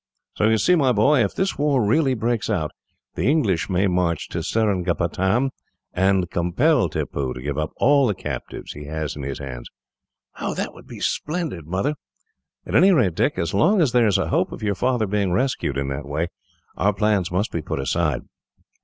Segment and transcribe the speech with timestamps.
[0.33, 2.71] "So you see, my boy, if this war really breaks out,
[3.13, 5.51] the English may march to Seringapatam,
[5.93, 9.67] and compel Tippoo to give up all the captives he has in his hands."
[10.55, 11.93] "That would be splendid, Mother."
[12.65, 15.33] "At any rate, Dick, as long as there is a hope of your father being
[15.33, 16.29] rescued, in that way,
[16.75, 18.21] our plans must be put aside."